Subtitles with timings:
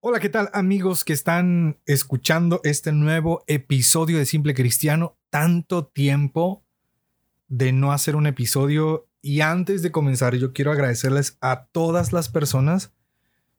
[0.00, 5.18] Hola, ¿qué tal amigos que están escuchando este nuevo episodio de Simple Cristiano?
[5.28, 6.64] Tanto tiempo
[7.48, 12.28] de no hacer un episodio y antes de comenzar yo quiero agradecerles a todas las
[12.28, 12.92] personas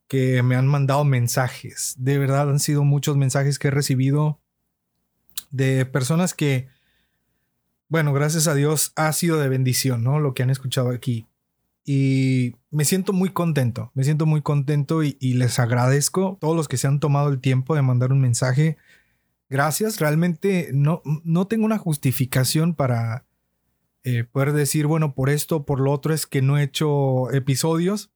[0.08, 1.96] que me han mandado mensajes.
[1.98, 4.40] De verdad han sido muchos mensajes que he recibido
[5.52, 6.70] de personas que,
[7.90, 10.22] bueno, gracias a Dios ha sido de bendición, ¿no?
[10.22, 11.28] Lo que han escuchado aquí.
[11.86, 16.78] Y me siento muy contento, me siento muy contento y, les agradezco todos los que
[16.78, 18.78] se han tomado el tiempo de mandar un mensaje.
[19.50, 23.26] Gracias, realmente no, no tengo una justificación para
[24.04, 28.12] eh, poder decir, bueno, por esto, por lo otro es que no he hecho episodios,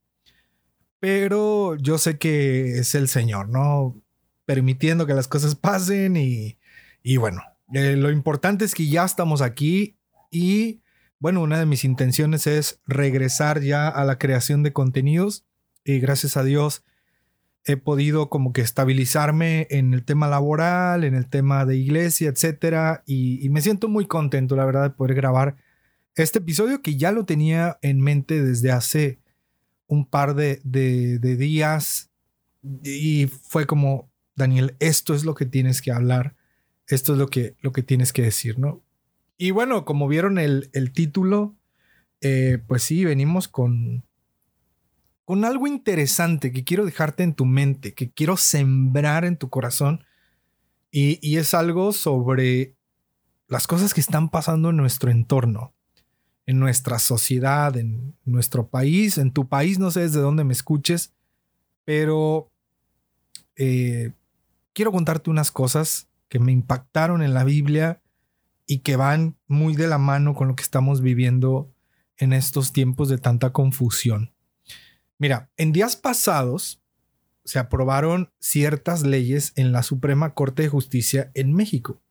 [1.00, 4.02] pero yo sé que es el Señor, ¿no?
[4.46, 6.58] Permitiendo que las cosas pasen y,
[7.02, 7.42] y bueno,
[7.74, 9.98] eh, lo importante es que ya estamos aquí
[10.32, 10.83] y
[11.24, 15.46] bueno, una de mis intenciones es regresar ya a la creación de contenidos
[15.86, 16.84] y gracias a Dios
[17.64, 23.04] he podido como que estabilizarme en el tema laboral, en el tema de iglesia, etcétera,
[23.06, 25.56] y, me siento muy contento, la verdad, de poder grabar
[26.16, 29.20] este episodio que ya lo tenía en mente desde hace
[29.88, 32.12] un par de, de días
[32.84, 36.36] y fue como, Daniel, esto es lo que tienes que hablar,
[36.86, 38.83] esto es lo que, lo que tienes que decir, ¿no?
[39.44, 41.58] Y bueno, como vieron el, título,
[42.22, 44.06] eh, pues sí, venimos con,
[45.26, 50.06] con algo interesante que quiero dejarte en tu mente, que quiero sembrar en tu corazón.
[50.92, 52.78] Y, y, es algo sobre
[53.50, 55.74] las cosas que están pasando en nuestro entorno,
[56.46, 61.12] en nuestra sociedad, en nuestro país, en tu país, no sé desde dónde me escuches,
[61.84, 62.50] pero
[63.58, 64.14] eh,
[64.72, 68.00] quiero contarte unas cosas que me impactaron en la Biblia
[68.66, 71.74] y que van muy de la mano con lo que estamos viviendo
[72.18, 74.34] en estos tiempos de tanta confusión.
[75.18, 76.82] Mira, en días pasados
[77.46, 82.02] se aprobaron ciertas leyes en la Suprema Corte de Justicia en México.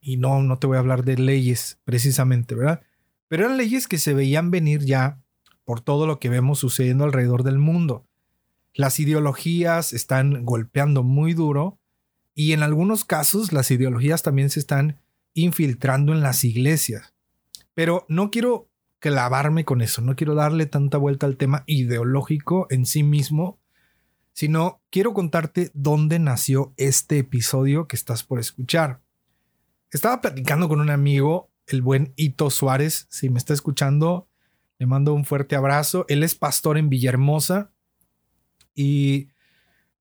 [0.00, 2.82] Y no, no te voy a hablar de leyes precisamente, ¿verdad?
[3.28, 5.20] Pero eran leyes que se veían venir ya
[5.64, 8.06] por todo lo que vemos sucediendo alrededor del mundo.
[8.74, 11.80] Las ideologías están golpeando muy duro
[12.34, 15.00] y en algunos casos las ideologías también se están
[15.36, 17.14] infiltrando en las iglesias.
[17.74, 22.86] Pero no quiero clavarme con eso, no quiero darle tanta vuelta al tema ideológico en
[22.86, 23.60] sí mismo,
[24.32, 29.00] sino quiero contarte dónde nació este episodio que estás por escuchar.
[29.90, 34.28] Estaba platicando con un amigo, el buen Ito Suárez, si me está escuchando,
[34.78, 36.06] le mando un fuerte abrazo.
[36.08, 37.70] Él es pastor en Villahermosa
[38.74, 39.28] y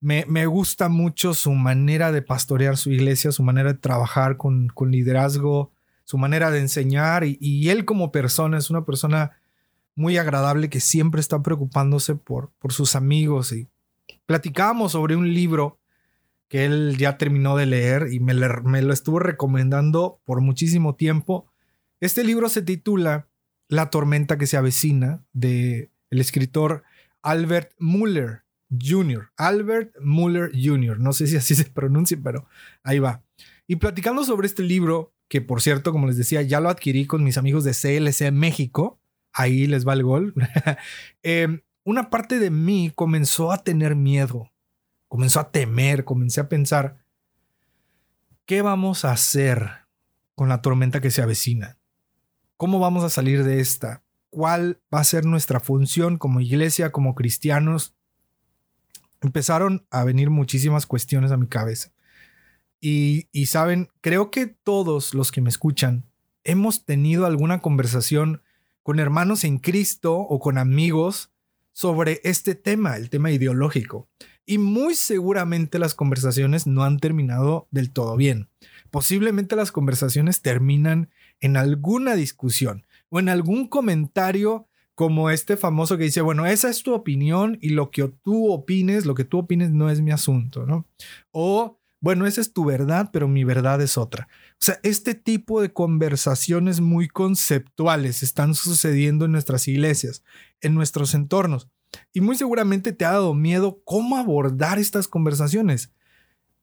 [0.02, 5.72] me, gusta mucho su manera de pastorear su iglesia, su manera de trabajar con, liderazgo,
[6.04, 9.32] su manera de enseñar y, él como persona es una persona
[9.96, 13.70] muy agradable que siempre está preocupándose por, sus amigos y
[14.26, 15.80] platicábamos sobre un libro
[16.48, 18.34] que él ya terminó de leer y me,
[18.64, 21.48] me lo estuvo recomendando por muchísimo tiempo.
[22.00, 23.28] Este libro se titula
[23.68, 26.84] La tormenta que se avecina de el escritor
[27.24, 28.45] Albert Muller.
[28.82, 32.48] Jr., Albert Muller Jr., no sé si así se pronuncia, pero
[32.84, 33.24] ahí va.
[33.68, 37.24] Y platicando sobre este libro, que por cierto, como les decía, ya lo adquirí con
[37.24, 39.00] mis amigos de CLC México,
[39.34, 40.34] ahí les va el gol,
[41.24, 44.52] em, una parte de mí comenzó a tener miedo,
[45.08, 47.06] comenzó a temer, comencé a pensar,
[48.46, 49.86] ¿qué vamos a hacer
[50.36, 51.78] con la tormenta que se avecina?
[52.58, 54.04] ¿Cómo vamos a salir de esta?
[54.30, 57.95] ¿Cuál va a ser nuestra función como iglesia, como cristianos?
[59.22, 61.92] Empezaron a venir muchísimas cuestiones a mi cabeza.
[62.88, 66.06] Y, saben, creo que todos los que me escuchan
[66.44, 68.44] hemos tenido alguna conversación
[68.84, 71.32] con hermanos en Cristo o con amigos
[71.72, 74.08] sobre este tema, el tema ideológico.
[74.46, 78.50] Y muy seguramente las conversaciones no han terminado del todo bien.
[78.92, 81.10] Posiblemente las conversaciones terminan
[81.40, 86.82] en alguna discusión o en algún comentario como este famoso que dice, bueno, esa es
[86.82, 90.66] tu opinión y lo que tú opines, lo que tú opines no es mi asunto,
[90.66, 90.88] ¿no?
[91.32, 94.30] O, bueno, esa es tu verdad, pero mi verdad es otra.
[94.54, 100.24] O sea, este tipo de conversaciones muy conceptuales están sucediendo en nuestras iglesias,
[100.62, 101.70] en nuestros entornos.
[102.14, 105.92] Y muy seguramente te ha dado miedo cómo abordar estas conversaciones.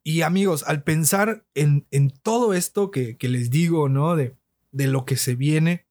[0.04, 1.86] Y amigos, al pensar en,
[2.22, 4.16] todo esto que, les digo, ¿no?
[4.16, 4.36] De,
[4.72, 5.86] de lo que se viene,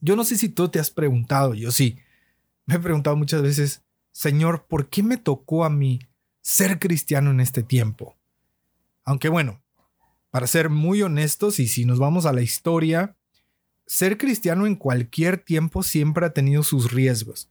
[0.00, 1.98] yo no sé si tú te has preguntado, yo sí,
[2.66, 6.00] me he preguntado muchas veces, Señor, ¿por qué me tocó a mí
[6.40, 8.16] ser cristiano en este tiempo?
[9.04, 9.62] Aunque bueno,
[10.30, 13.16] para ser muy honestos y si nos vamos a la historia,
[13.86, 17.48] ser cristiano en cualquier tiempo siempre ha tenido sus riesgos.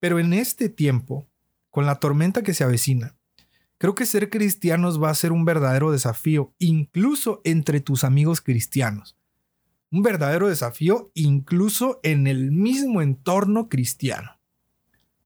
[0.00, 1.26] Pero en este tiempo,
[1.70, 3.14] con la tormenta que se avecina,
[3.78, 9.15] creo que ser cristianos va a ser un verdadero desafío, incluso entre tus amigos cristianos.
[9.96, 14.38] Un verdadero desafío incluso en el mismo entorno cristiano.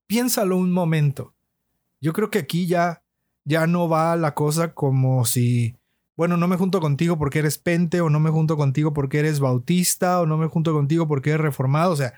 [0.07, 1.33] Piénsalo un momento.
[1.99, 3.03] Yo creo que aquí ya,
[3.43, 5.75] ya no va la cosa como si
[6.15, 9.41] bueno, no me junto contigo porque eres pente, o no me junto contigo porque eres
[9.41, 11.91] bautista, o no me junto contigo porque eres reformado.
[11.91, 12.13] O sea,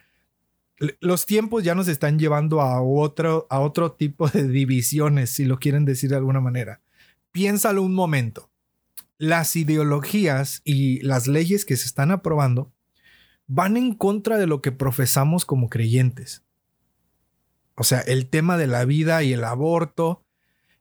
[1.00, 5.58] los tiempos ya nos están llevando a otro, a otro tipo de divisiones, si lo
[5.58, 6.82] quieren decir de alguna manera.
[7.32, 8.52] Piénsalo un momento.
[9.18, 12.74] Las ideologías y las leyes que se están aprobando
[13.48, 16.44] van en contra de lo que profesamos como creyentes.
[17.75, 20.24] O sea, el tema de la vida y el aborto,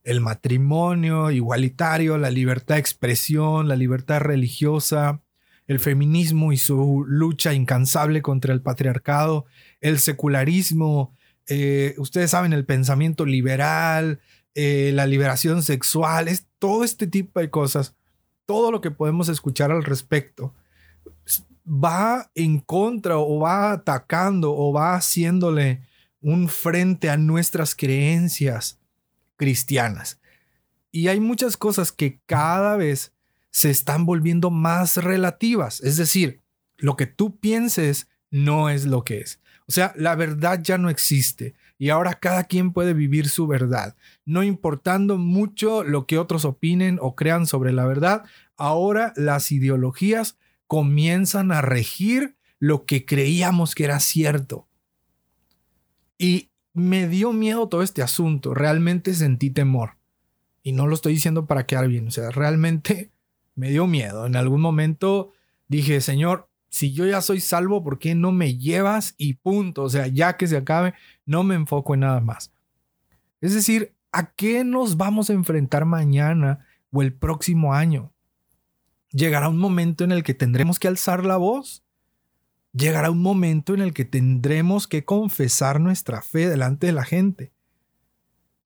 [0.04, 5.22] el matrimonio igualitario, la libertad de expresión, la libertad religiosa,
[5.66, 9.46] el feminismo y su lucha incansable contra el patriarcado,
[9.80, 11.14] el secularismo,
[11.48, 14.20] eh, ustedes saben, el pensamiento liberal,
[14.54, 17.94] eh, la liberación sexual, es todo este tipo de cosas,
[18.52, 20.52] todo lo que podemos escuchar al respecto
[21.66, 25.80] va en contra o va atacando o va haciéndole
[26.20, 28.78] un frente a nuestras creencias
[29.36, 30.20] cristianas.
[30.90, 33.14] Y hay muchas cosas que cada vez
[33.50, 35.80] se están volviendo más relativas.
[35.80, 36.42] Es decir,
[36.76, 39.40] lo que tú pienses no es lo que es.
[39.66, 43.96] O sea, la verdad ya no existe y ahora cada quien puede vivir su verdad.
[44.24, 48.22] No importando mucho lo que otros opinen o crean sobre la verdad,
[48.56, 50.38] ahora las ideologías
[50.68, 54.68] comienzan a regir lo que creíamos que era cierto.
[56.18, 58.54] Y me dio miedo todo este asunto.
[58.54, 59.96] Realmente sentí temor.
[60.62, 62.06] Y no lo estoy diciendo para quedar bien.
[62.06, 63.10] O sea, realmente
[63.56, 64.26] me dio miedo.
[64.26, 65.32] En algún momento
[65.66, 69.14] dije, Señor, si yo ya soy salvo, ¿por qué no me llevas?
[69.16, 69.84] Y punto.
[69.84, 72.52] O sea, ya que se acabe, no me enfoco en nada más.
[73.40, 78.12] Es decir, ¿a qué nos vamos a enfrentar mañana o el próximo año?
[79.10, 81.84] Llegará un momento en el que tendremos que alzar la voz
[82.72, 87.52] llegará un momento en el que tendremos que confesar nuestra fe delante de la gente.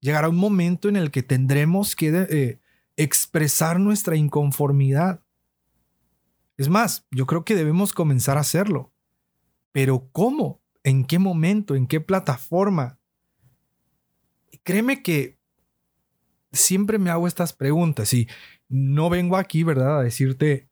[0.01, 2.61] Llegará un momento en el que tendremos que eh,
[2.97, 5.21] expresar nuestra inconformidad.
[6.57, 8.93] Es más, yo creo que debemos comenzar a hacerlo.
[9.73, 10.63] Pero ¿cómo?
[10.83, 11.75] ¿En qué momento?
[11.75, 12.99] ¿En qué plataforma?
[14.63, 15.39] Créeme que
[16.53, 18.29] siempre me hago estas preguntas y
[18.69, 20.69] no vengo aquí, ¿verdad?, a decirte,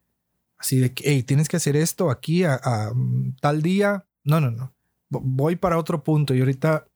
[0.65, 2.59] Así de que, hey, tienes que hacer esto aquí a,
[2.95, 4.07] mm, tal día.
[4.23, 4.75] No, no, no.
[5.11, 6.89] Voy para otro punto y ahorita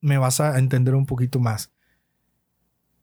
[0.00, 1.70] me vas a entender un poquito más.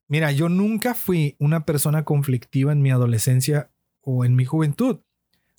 [0.08, 3.70] Mira, yo nunca fui una persona conflictiva en mi adolescencia
[4.02, 5.02] o en mi juventud.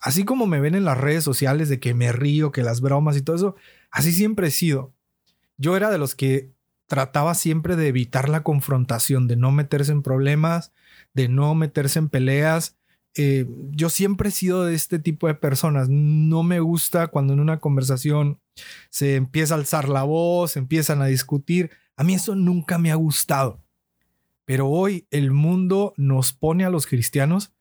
[0.01, 3.17] Así como me ven en las redes sociales de que me río, que las bromas
[3.17, 3.57] y todo eso,
[3.91, 4.95] así siempre he sido.
[5.57, 6.53] Yo era de los que
[6.87, 10.73] trataba siempre de evitar la confrontación, de no meterse en problemas,
[11.15, 12.79] de no meterse en peleas,
[13.21, 15.89] eh, yo siempre he sido de este tipo de personas.
[15.89, 18.41] No me gusta cuando en una conversación
[18.91, 21.71] se empieza a alzar la voz, empiezan a discutir.
[21.97, 23.61] A mí eso nunca me ha gustado.
[24.45, 27.53] Pero hoy el mundo nos pone a los cristianos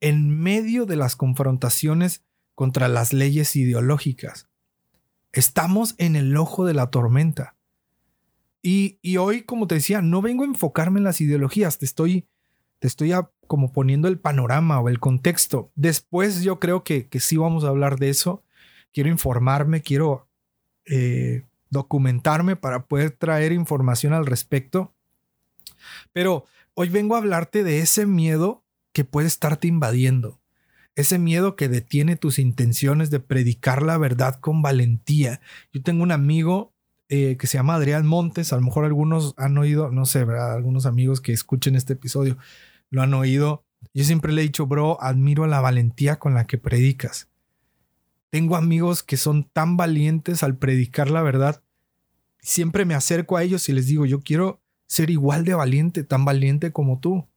[0.00, 2.24] en medio de las confrontaciones
[2.54, 4.48] contra las leyes ideológicas.
[5.32, 7.56] Estamos en el ojo de la tormenta.
[8.62, 12.26] Y, y hoy, como te decía, no vengo a enfocarme en las ideologías, te estoy
[12.78, 13.12] te estoy
[13.46, 15.72] como poniendo el panorama o el contexto.
[15.74, 18.44] Después yo creo que, que sí vamos a hablar de eso.
[18.92, 20.28] Quiero informarme, quiero
[20.84, 24.94] eh, documentarme para poder traer información al respecto.
[26.12, 28.64] Pero hoy vengo a hablarte de ese miedo
[28.98, 30.40] que puede estarte invadiendo.
[30.96, 35.40] Ese miedo que detiene tus intenciones de predicar la verdad con valentía.
[35.72, 36.72] Yo tengo un amigo
[37.08, 38.52] eh, que se llama Adrián Montes.
[38.52, 42.38] A lo mejor algunos han oído, no sé, algunos amigos que escuchen este episodio
[42.90, 43.62] lo han oído.
[43.94, 47.28] Yo siempre le he dicho, bro, admiro la valentía con la que predicas.
[48.30, 51.62] Tengo amigos que son tan valientes al predicar la verdad.
[52.40, 56.24] Siempre me acerco a ellos y les digo, yo quiero ser igual de valiente, tan
[56.24, 57.28] valiente como tú.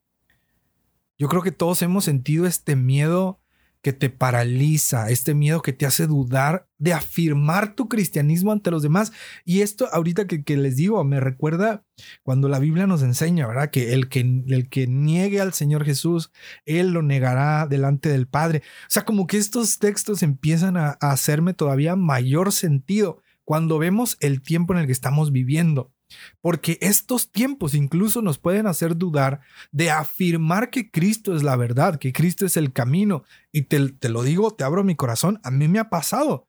[1.22, 3.40] Yo creo que todos hemos sentido este miedo
[3.84, 8.82] que te paraliza, este miedo que te hace dudar de afirmar tu cristianismo ante los
[8.82, 9.12] demás.
[9.46, 11.86] Y esto ahorita que, les digo, me recuerda
[12.24, 13.70] cuando la Biblia nos enseña, ¿verdad?
[13.70, 16.32] Que el, que el que niegue al Señor Jesús,
[16.66, 18.64] Él lo negará delante del Padre.
[18.88, 24.42] O sea, como que estos textos empiezan a hacerme todavía mayor sentido cuando vemos el
[24.42, 25.94] tiempo en el que estamos viviendo.
[26.42, 29.42] Porque estos tiempos incluso nos pueden hacer dudar
[29.72, 33.24] de afirmar que Cristo es la verdad, que Cristo es el camino.
[33.52, 36.48] Y te, lo digo, te abro mi corazón, a mí me ha pasado.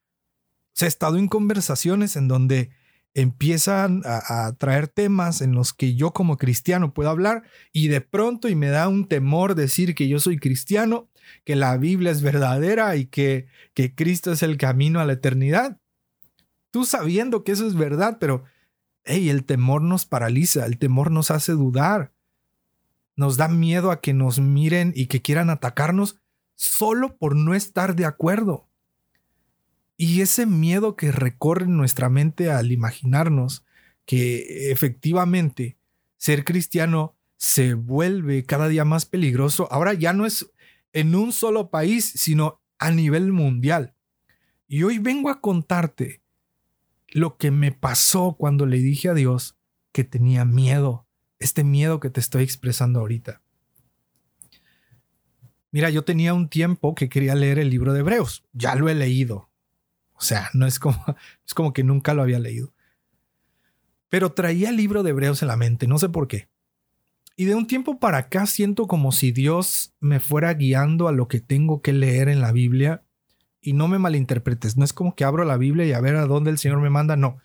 [0.72, 2.70] Se he estado en conversaciones en donde
[3.14, 8.00] empiezan a, a, traer temas en los que yo como cristiano puedo hablar y de
[8.00, 11.10] pronto y me da un temor decir que yo soy cristiano,
[11.44, 15.78] que la Biblia es verdadera y que, que Cristo es el camino a la eternidad.
[16.70, 18.44] Tú sabiendo que eso es verdad, pero
[19.04, 22.12] el temor nos paraliza, el temor nos hace dudar,
[23.16, 26.16] nos da miedo a que nos miren y que quieran atacarnos
[26.54, 28.68] solo por no estar de acuerdo.
[29.96, 33.64] Y ese miedo que recorre nuestra mente al imaginarnos
[34.04, 35.76] que efectivamente
[36.16, 40.50] ser cristiano se vuelve cada día más peligroso, ahora ya no es
[40.92, 43.94] en un solo país, sino a nivel mundial.
[44.68, 46.21] Y hoy vengo a contarte
[47.12, 49.56] lo que me pasó cuando le dije a Dios
[49.92, 51.06] que tenía miedo,
[51.38, 53.42] este miedo que te estoy expresando ahorita.
[55.70, 58.94] Mira, yo tenía un tiempo que quería leer el libro de Hebreos, ya lo he
[58.94, 59.50] leído.
[60.14, 61.04] O sea, no es como,
[61.46, 62.74] es como que nunca lo había leído.
[64.08, 66.48] Pero traía el libro de Hebreos en la mente, no sé por qué.
[67.36, 71.28] Y de un tiempo para acá siento como si Dios me fuera guiando a lo
[71.28, 73.04] que tengo que leer en la Biblia
[73.62, 76.26] y no me malinterpretes, no es como que abro la Biblia y a ver a
[76.26, 77.38] dónde el Señor me manda, no.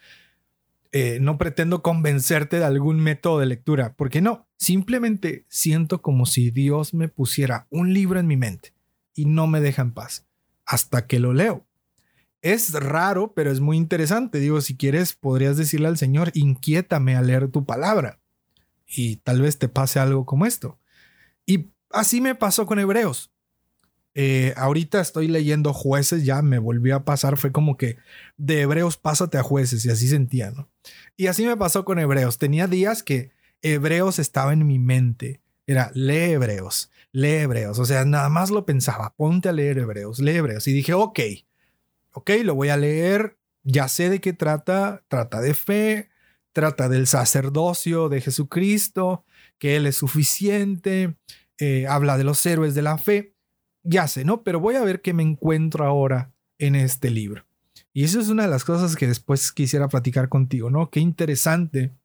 [0.92, 6.50] Eh, no pretendo convencerte de algún método de lectura, porque no, simplemente siento como si
[6.50, 8.74] Dios me pusiera un libro en mi mente
[9.14, 10.26] y no me deja en paz
[10.66, 11.66] hasta que lo leo.
[12.42, 14.40] Es raro, pero es muy interesante.
[14.40, 18.20] Digo, si quieres, podrías decirle al Señor, inquiétame a leer tu palabra.
[18.86, 20.80] Y tal vez te pase algo como esto.
[21.46, 23.32] Y así me pasó con Hebreos.
[24.20, 27.98] Eh, ahorita estoy leyendo jueces, ya me volvió a pasar, fue como que
[28.36, 30.72] de hebreos pásate a jueces y así sentía, ¿no?
[31.16, 32.40] Y así me pasó con hebreos.
[32.40, 33.30] Tenía días que
[33.62, 35.44] hebreos estaba en mi mente.
[35.68, 37.78] Era, lee hebreos, lee hebreos.
[37.78, 40.68] O sea, nada más lo pensaba, ponte a leer hebreos, lee hebreos.
[40.68, 41.20] Y dije, ok,
[42.14, 46.10] ok, lo voy a leer, ya sé de qué trata, trata de fe,
[46.54, 49.26] trata del sacerdocio de Jesucristo,
[49.60, 51.18] que Él es suficiente,
[51.60, 53.37] eh, habla de los héroes de la fe
[53.88, 54.44] ya sé, ¿no?
[54.44, 57.46] Pero voy a ver qué me encuentro ahora en este libro.
[57.94, 60.90] Y eso es una de las cosas que después quisiera platicar contigo, ¿no?
[60.90, 61.96] Qué interesante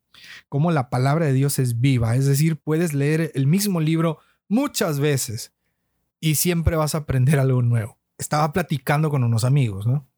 [0.48, 2.16] cómo la palabra de Dios es viva.
[2.16, 5.52] Es decir, puedes leer el mismo libro muchas veces
[6.20, 7.98] y siempre vas a aprender algo nuevo.
[8.16, 10.08] Estaba platicando con unos amigos, ¿no?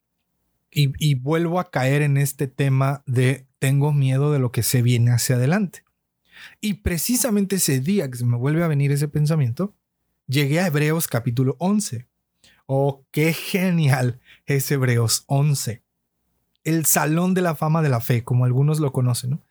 [0.70, 4.82] Y, y vuelvo a caer en este tema de tengo miedo de lo que se
[4.82, 5.84] viene hacia adelante.
[6.60, 9.74] Y precisamente ese día que se me vuelve a venir ese pensamiento,
[10.26, 12.06] llegué a Hebreos capítulo 11.
[12.66, 15.82] Oh, qué genial es Hebreos 11.
[16.64, 19.42] El salón de la fama de la fe, como algunos lo conocen, ¿no?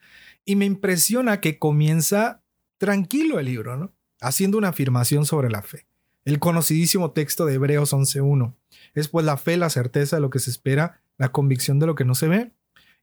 [0.46, 2.42] Y me impresiona que comienza
[2.78, 3.94] tranquilo el libro, ¿no?
[4.20, 5.86] Haciendo una afirmación sobre la fe.
[6.26, 8.56] El conocidísimo texto de Hebreos 11.1.
[8.96, 11.96] Es pues la fe, la certeza de lo que se espera, la convicción de lo
[11.96, 12.52] que no se ve.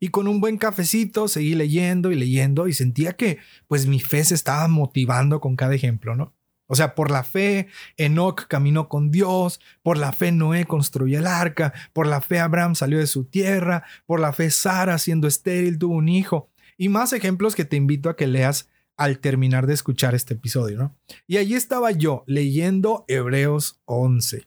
[0.00, 4.24] Y con un buen cafecito seguí leyendo y leyendo y sentía que pues mi fe
[4.24, 6.34] se estaba motivando con cada ejemplo, ¿no?
[6.72, 11.26] O sea, por la fe, Enoch caminó con Dios, por la fe Noé construyó el
[11.26, 15.80] arca, por la fe Abraham salió de su tierra, por la fe Sara siendo estéril
[15.80, 16.48] tuvo un hijo.
[16.78, 20.78] Y más ejemplos que te invito a que leas al terminar de escuchar este episodio,
[20.78, 20.96] ¿no?
[21.26, 24.46] Y allí estaba yo leyendo Hebreos 11,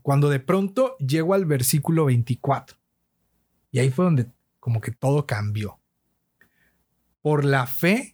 [0.00, 2.78] cuando de pronto llego al versículo 24.
[3.70, 5.78] Y ahí fue donde como que todo cambió.
[7.20, 8.13] Por la fe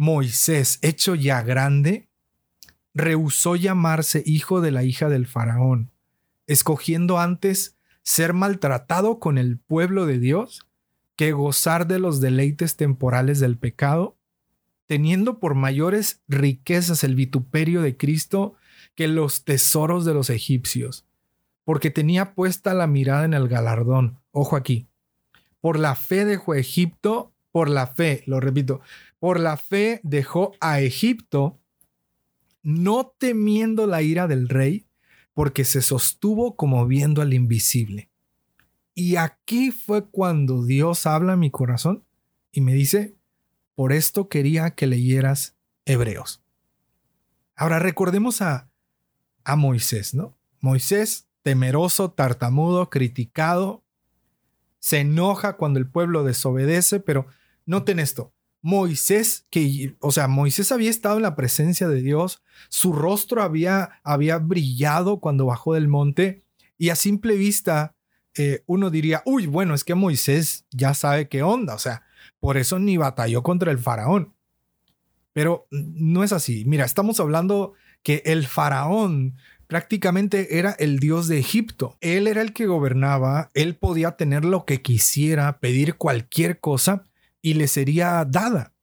[0.00, 2.08] Moisés, hecho ya grande,
[2.94, 5.90] rehusó llamarse hijo de la hija del faraón,
[6.46, 10.66] escogiendo antes ser maltratado con el pueblo de Dios
[11.16, 14.16] que gozar de los deleites temporales del pecado,
[14.86, 18.54] teniendo por mayores riquezas el vituperio de Cristo
[18.94, 21.04] que los tesoros de los egipcios,
[21.62, 24.18] porque tenía puesta la mirada en el galardón.
[24.30, 24.88] Ojo aquí.
[25.60, 28.80] Por la fe dejó Egipto, por la fe, lo repito,
[29.20, 31.60] por la fe dejó a Egipto,
[32.62, 34.86] no temiendo la ira del rey,
[35.34, 38.10] porque se sostuvo como viendo al invisible.
[38.94, 42.04] Y aquí fue cuando Dios habla a mi corazón
[42.50, 43.14] y me dice,
[43.74, 46.42] por esto quería que leyeras Hebreos.
[47.54, 48.70] Ahora recordemos a,
[49.44, 50.36] a Moisés, ¿no?
[50.60, 53.84] Moisés, temeroso, tartamudo, criticado,
[54.78, 57.26] se enoja cuando el pueblo desobedece, pero
[57.66, 58.32] noten esto.
[58.62, 64.00] Moisés, que, o sea, Moisés había estado en la presencia de Dios, su rostro había,
[64.04, 66.44] había brillado cuando bajó del monte
[66.76, 67.96] y a simple vista
[68.36, 72.02] eh, uno diría, uy, bueno, es que Moisés ya sabe qué onda, o sea,
[72.38, 74.34] por eso ni batalló contra el faraón.
[75.32, 76.64] Pero no es así.
[76.64, 79.36] Mira, estamos hablando que el faraón
[79.66, 81.96] prácticamente era el dios de Egipto.
[82.00, 87.04] Él era el que gobernaba, él podía tener lo que quisiera, pedir cualquier cosa
[87.42, 88.74] y le sería dada.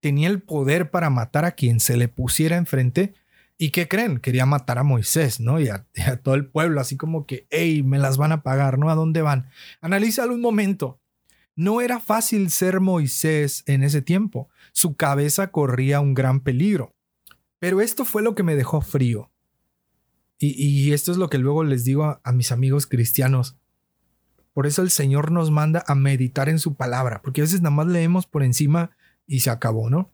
[0.00, 3.14] Tenía el poder para matar a quien se le pusiera enfrente.
[3.58, 4.18] ¿Y qué creen?
[4.18, 5.60] Quería matar a Moisés, ¿no?
[5.60, 5.86] Y a,
[6.22, 8.90] todo el pueblo, así como que, hey, me las van a pagar, ¿no?
[8.90, 9.50] ¿A dónde van?
[9.80, 11.00] Analízalo un momento.
[11.56, 14.48] No era fácil ser Moisés en ese tiempo.
[14.72, 16.94] Su cabeza corría un gran peligro.
[17.58, 19.30] Pero esto fue lo que me dejó frío.
[20.42, 23.58] Y, esto es lo que luego les digo a, mis amigos cristianos.
[24.52, 27.74] Por eso el Señor nos manda a meditar en su palabra, porque a veces nada
[27.74, 28.90] más leemos por encima
[29.26, 30.12] y se acabó, ¿no?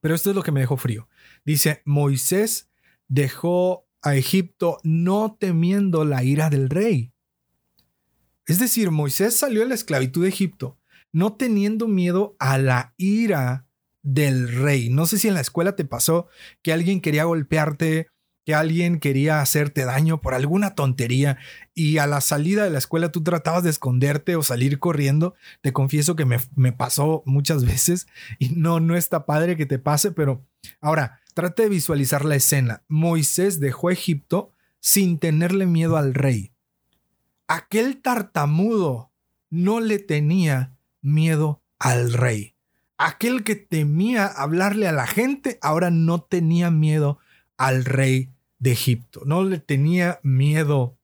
[0.00, 1.08] Pero esto es lo que me dejó frío.
[1.44, 2.68] Dice, Moisés
[3.08, 7.12] dejó a Egipto no temiendo la ira del rey.
[8.46, 10.78] Es decir, Moisés salió de la esclavitud de Egipto
[11.14, 13.68] no teniendo miedo a la ira
[14.02, 14.90] del rey.
[14.90, 16.26] No sé si en la escuela te pasó
[16.60, 18.08] que alguien quería golpearte
[18.44, 21.38] que alguien quería hacerte daño por alguna tontería
[21.74, 25.34] y a la salida de la escuela tú tratabas de esconderte o salir corriendo.
[25.62, 28.06] Te confieso que me, me pasó muchas veces
[28.38, 30.44] y no, no está padre que te pase, pero
[30.80, 32.82] ahora trate de visualizar la escena.
[32.88, 36.52] Moisés dejó Egipto sin tenerle miedo al rey.
[37.48, 39.10] Aquel tartamudo
[39.48, 42.54] no le tenía miedo al rey.
[42.98, 47.18] Aquel que temía hablarle a la gente ahora no tenía miedo
[47.56, 49.22] al rey de Egipto.
[49.24, 50.96] No le tenía miedo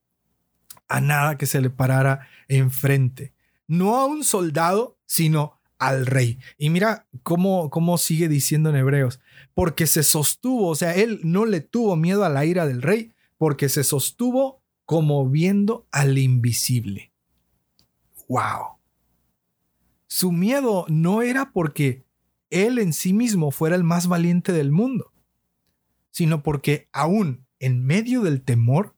[0.88, 3.32] a nada que se le parara enfrente.
[3.66, 6.38] No a un soldado, sino al rey.
[6.58, 9.20] Y mira cómo, cómo sigue diciendo en Hebreos,
[9.54, 13.12] porque se sostuvo, o sea, él no le tuvo miedo a la ira del rey,
[13.38, 17.12] porque se sostuvo como viendo al invisible.
[18.28, 18.78] ¡Wow!
[20.06, 22.04] Su miedo no era porque
[22.50, 25.12] él en sí mismo fuera el más valiente del mundo,
[26.10, 28.96] sino porque aún en medio del temor,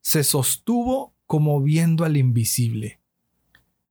[0.00, 3.00] se sostuvo como viendo al invisible.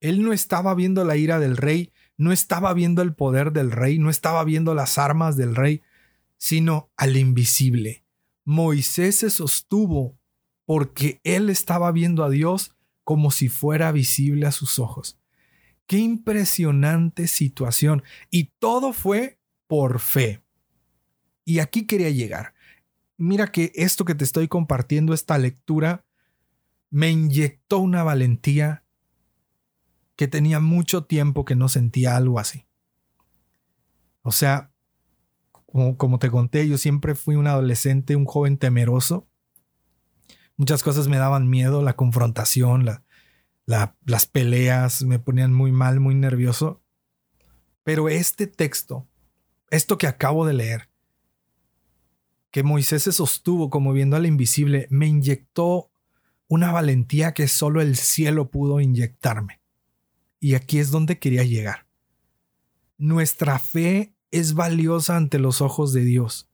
[0.02, 4.00] Él no estaba viendo la ira del rey, no estaba viendo el poder del rey,
[4.00, 5.82] no estaba viendo las armas del rey,
[6.38, 8.04] sino al invisible.
[8.44, 10.18] Moisés se sostuvo
[10.66, 15.20] porque él estaba viendo a Dios como si fuera visible a sus ojos.
[15.86, 18.04] Qué impresionante situación.
[18.30, 20.42] Y todo fue por fe.
[21.44, 22.54] Y aquí quería llegar
[23.22, 26.06] mira que esto que te estoy compartiendo, esta lectura,
[26.90, 28.84] me inyectó una valentía
[30.16, 32.68] que tenía mucho tiempo que no sentía algo así.
[34.24, 34.72] O sea,
[35.52, 39.28] como, te conté, yo siempre fui un adolescente, un joven temeroso.
[40.58, 42.86] Muchas cosas me daban miedo, la confrontación,
[43.66, 46.84] las peleas me ponían muy mal, muy nervioso.
[47.84, 49.08] Pero este texto,
[49.70, 50.91] esto que acabo de leer,
[52.52, 55.90] que Moisés se sostuvo como viendo al invisible, me inyectó
[56.48, 59.62] una valentía que solo el cielo pudo inyectarme.
[60.40, 61.86] Y aquí es donde quería llegar.
[62.98, 66.50] Nuestra fe es valiosa ante los ojos de Dios.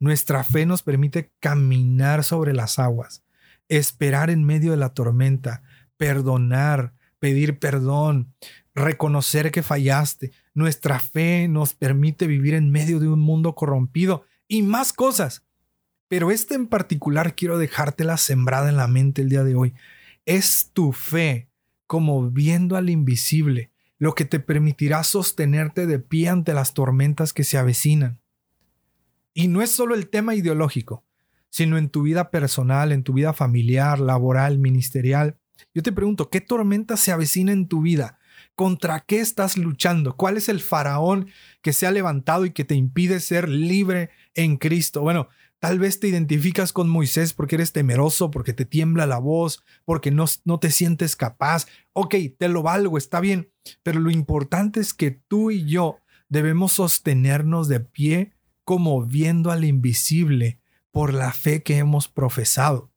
[0.00, 3.22] Nuestra fe nos permite caminar sobre las aguas,
[3.68, 5.62] esperar en medio de la tormenta,
[5.96, 8.34] perdonar, pedir perdón,
[8.74, 10.32] reconocer que fallaste.
[10.54, 15.44] Nuestra fe nos permite vivir en medio de un mundo corrompido y más cosas.
[16.08, 19.74] Pero esta en particular quiero dejártela sembrada en la mente el día de hoy.
[20.26, 21.48] Es tu fe
[21.86, 27.44] como viendo al invisible lo que te permitirá sostenerte de pie ante las tormentas que
[27.44, 28.20] se avecinan.
[29.34, 31.04] Y no es solo el tema ideológico,
[31.48, 35.38] sino en tu vida personal, en tu vida familiar, laboral, ministerial.
[35.74, 38.18] Yo te pregunto, ¿qué tormenta se avecina en tu vida?
[38.56, 40.16] ¿Contra qué estás luchando?
[40.16, 41.28] ¿Cuál es el faraón
[41.62, 45.00] que se ha levantado y que te impide ser libre en Cristo?
[45.00, 49.62] Bueno, tal vez te identificas con Moisés porque eres temeroso, porque te tiembla la voz,
[49.84, 51.66] porque no, no te sientes capaz.
[51.92, 53.50] Ok, te lo valgo, está bien,
[53.82, 58.32] pero lo importante es que tú y yo debemos sostenernos de pie
[58.64, 62.90] como viendo al invisible por la fe que hemos profesado.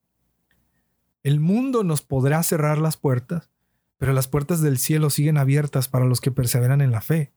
[1.24, 3.50] El mundo nos podrá cerrar las puertas,
[3.98, 7.34] pero las puertas del cielo siguen abiertas para los que perseveran en la fe.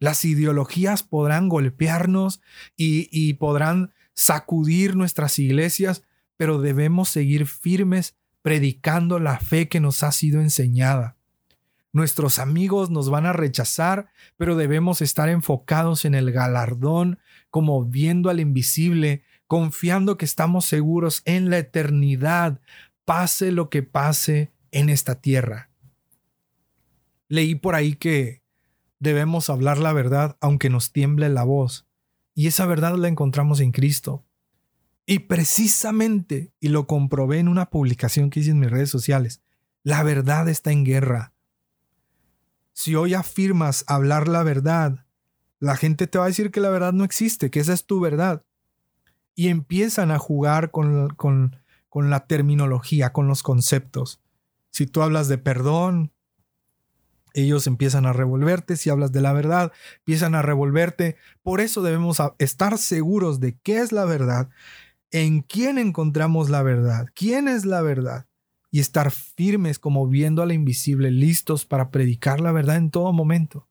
[0.00, 2.40] Las ideologías podrán golpearnos
[2.76, 6.02] y, podrán sacudir nuestras iglesias,
[6.36, 11.16] pero debemos seguir firmes predicando la fe que nos ha sido enseñada.
[11.92, 17.18] Nuestros amigos nos van a rechazar, pero debemos estar enfocados en el galardón,
[17.50, 22.60] como viendo al invisible, confiando que estamos seguros en la eternidad,
[23.04, 25.70] pase lo que pase en esta tierra.
[27.28, 28.42] Leí por ahí que
[29.00, 31.86] debemos hablar la verdad aunque nos tiemble la voz,
[32.34, 34.24] y esa verdad la encontramos en Cristo.
[35.06, 39.42] Y precisamente, y lo comprobé en una publicación que hice en mis redes sociales,
[39.82, 41.32] la verdad está en guerra.
[42.74, 45.06] Si hoy afirmas hablar la verdad,
[45.60, 48.00] la gente te va a decir que la verdad no existe, que esa es tu
[48.00, 48.44] verdad.
[49.34, 51.56] Y empiezan a jugar con, con,
[51.88, 54.20] con la terminología, con los conceptos.
[54.70, 56.12] Si tú hablas de perdón,
[57.34, 58.76] ellos empiezan a revolverte.
[58.76, 61.16] Si hablas de la verdad, empiezan a revolverte.
[61.42, 64.48] Por eso debemos estar seguros de qué es la verdad,
[65.10, 68.26] en quién encontramos la verdad, quién es la verdad
[68.70, 73.12] y estar firmes como viendo a la invisible, listos para predicar la verdad en todo
[73.12, 73.66] momento.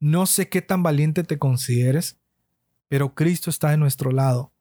[0.00, 2.18] No sé qué tan valiente te consideres,
[2.88, 4.52] pero Cristo está de nuestro lado.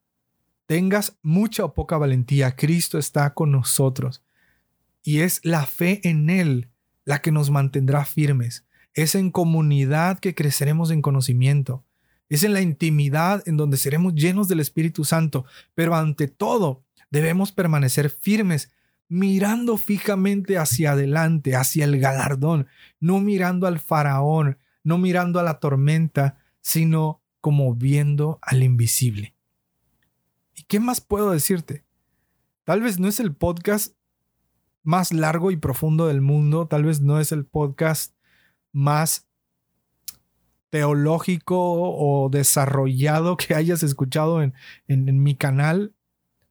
[0.68, 4.24] Tengas mucha o poca valentía, Cristo está con nosotros.
[5.04, 6.71] Y es la fe en Él
[7.06, 8.66] la que nos mantendrá firmes.
[8.94, 11.86] Es en comunidad que creceremos en conocimiento.
[12.30, 15.46] Es en la intimidad en donde seremos llenos del Espíritu Santo.
[15.76, 18.72] Pero ante todo, debemos permanecer firmes,
[19.08, 22.68] mirando fijamente hacia adelante, hacia el galardón,
[23.00, 29.36] no mirando al faraón, no mirando a la tormenta, sino como viendo al invisible.
[30.56, 31.84] ¿Y qué más puedo decirte?
[32.64, 33.96] Tal vez no es el podcast
[34.84, 38.16] más largo y profundo del mundo, tal vez no es el podcast
[38.72, 39.28] más
[40.70, 44.54] teológico o desarrollado que hayas escuchado en,
[44.88, 45.94] en, mi canal.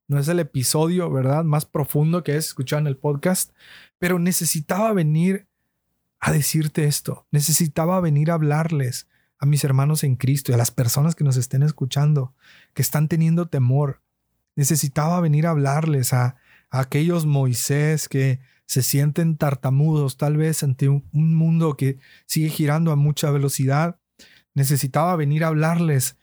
[0.06, 1.44] No es el episodio, ¿verdad?
[1.44, 3.52] Más profundo que hayas escuchado en el podcast.
[3.98, 5.46] Pero necesitaba venir
[6.20, 7.26] a decirte esto.
[7.30, 11.38] Necesitaba venir a hablarles a mis hermanos en Cristo y a las personas que nos
[11.38, 12.34] estén escuchando,
[12.74, 14.02] que están teniendo temor.
[14.54, 16.36] Necesitaba venir a hablarles a,
[16.70, 22.96] aquellos Moisés que se sienten tartamudos tal vez ante un, mundo que sigue girando a
[22.96, 23.98] mucha velocidad.
[24.54, 26.16] Necesitaba venir a hablarles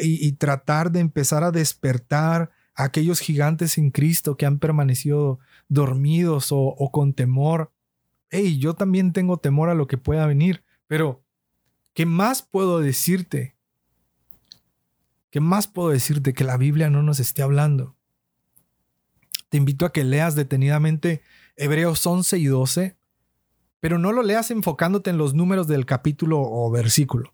[0.00, 6.52] y, tratar de empezar a despertar a aquellos gigantes en Cristo que han permanecido dormidos
[6.52, 7.72] o, o con temor.
[8.30, 11.24] Hey, yo también tengo temor a lo que pueda venir, pero
[11.94, 13.56] ¿qué más puedo decirte?
[15.30, 17.97] ¿Qué más puedo decirte que la Biblia no nos esté hablando?
[19.48, 21.22] Te invito a que leas detenidamente
[21.56, 22.96] Hebreos 11 y 12,
[23.80, 27.32] pero no lo leas enfocándote en los números del capítulo o versículo.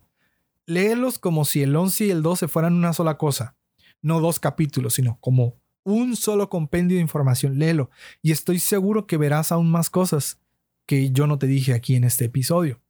[0.65, 3.55] Léelos como si el 11 y el 12 fueran una sola cosa,
[4.01, 7.59] no dos capítulos, sino como un solo compendio de información.
[7.59, 7.89] Léelo
[8.21, 10.39] y estoy seguro que verás aún más cosas
[10.85, 12.81] que yo no te dije aquí en este episodio.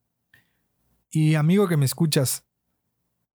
[1.12, 2.46] Y amigo que me escuchas,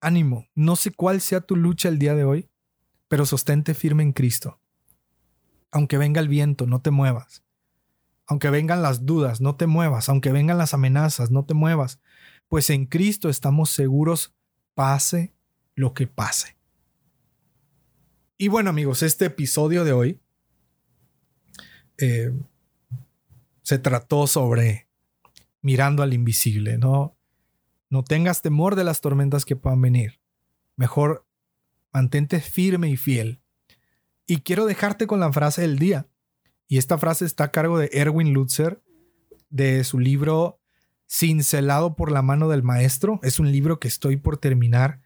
[0.00, 2.48] ánimo, no sé cuál sea tu lucha el día de hoy,
[3.08, 4.60] pero sostente firme en Cristo.
[5.70, 7.44] Aunque venga el viento, no te muevas.
[8.26, 10.08] Aunque vengan las dudas, no te muevas.
[10.08, 12.00] Aunque vengan las amenazas, no te muevas.
[12.48, 14.34] Pues en Cristo estamos seguros,
[14.74, 15.34] pase
[15.74, 16.56] lo que pase.
[18.38, 20.20] Y bueno amigos, este episodio de hoy
[21.98, 22.32] eh,
[23.62, 24.88] se trató sobre
[25.60, 27.16] mirando al invisible, ¿no?
[27.90, 30.20] No tengas temor de las tormentas que puedan venir.
[30.76, 31.26] Mejor
[31.92, 33.40] mantente firme y fiel
[34.30, 36.06] y quiero dejarte con la frase del día.
[36.68, 38.80] Y esta frase está a cargo de Erwin Lutzer,
[39.48, 40.60] de su libro
[41.10, 43.18] Cincelado por la mano del maestro.
[43.24, 45.00] Es un libro que estoy por terminar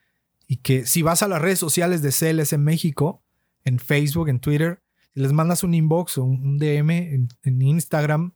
[0.46, 3.22] y que si vas a las redes sociales de CLS en México,
[3.64, 4.82] en Facebook, en Twitter,
[5.14, 8.34] les mandas un inbox o un DM en, Instagram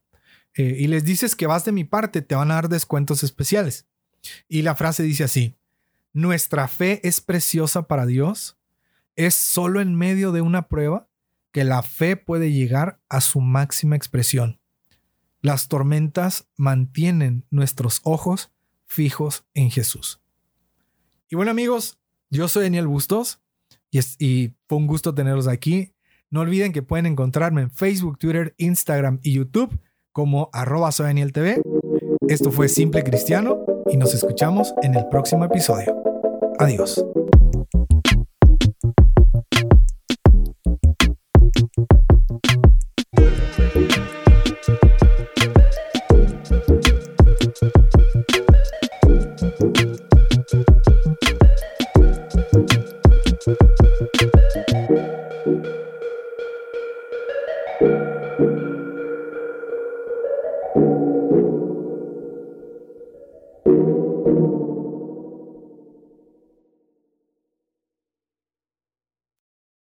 [0.55, 3.87] eh, y les dices que vas de mi parte, te van a dar descuentos especiales.
[4.49, 5.55] Y la frase dice así,
[6.15, 8.58] nuestra fe es preciosa para Dios
[9.19, 11.09] es solo en medio de una prueba
[11.53, 14.61] que la fe puede llegar a su máxima expresión.
[15.43, 18.53] Las tormentas mantienen nuestros ojos
[18.87, 20.23] fijos en Jesús.
[21.29, 21.99] Y bueno amigos,
[22.31, 23.41] yo soy Daniel Bustos
[23.91, 25.95] y, fue un gusto tenerlos aquí.
[26.31, 29.81] No olviden que pueden encontrarme en Facebook, Twitter, Instagram y YouTube
[30.13, 31.61] como arroba soy.
[32.29, 35.97] Esto fue Simple Cristiano y nos escuchamos en el próximo episodio.
[36.61, 37.05] Adiós.